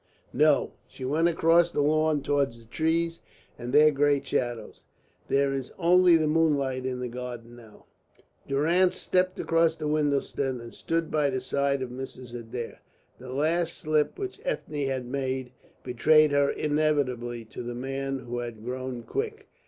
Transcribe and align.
"No; 0.33 0.71
she 0.87 1.05
went 1.05 1.27
across 1.27 1.69
the 1.69 1.83
lawn 1.83 2.23
towards 2.23 2.59
the 2.59 2.65
trees 2.65 3.21
and 3.59 3.71
their 3.71 3.91
great 3.91 4.25
shadows. 4.25 4.85
There 5.27 5.53
is 5.53 5.71
only 5.77 6.17
the 6.17 6.25
moonlight 6.27 6.87
in 6.87 6.99
the 7.01 7.07
garden 7.07 7.55
now." 7.55 7.85
Durrance 8.47 8.95
stepped 8.95 9.39
across 9.39 9.75
the 9.75 9.87
window 9.87 10.19
sill 10.19 10.59
and 10.59 10.73
stood 10.73 11.11
by 11.11 11.29
the 11.29 11.39
side 11.39 11.83
of 11.83 11.91
Mrs. 11.91 12.33
Adair. 12.33 12.79
The 13.19 13.31
last 13.31 13.75
slip 13.77 14.17
which 14.17 14.39
Ethne 14.43 14.87
had 14.87 15.05
made 15.05 15.51
betrayed 15.83 16.31
her 16.31 16.49
inevitably 16.49 17.45
to 17.45 17.61
the 17.61 17.75
man 17.75 18.17
who 18.17 18.39
had 18.39 18.65
grown 18.65 19.03
quick. 19.03 19.47